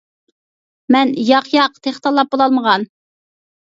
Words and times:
مەن: 0.95 1.13
ياق، 1.29 1.53
ياق، 1.59 1.79
تېخى 1.87 2.05
تاللاپ 2.09 2.35
بولالمىغان. 2.35 2.93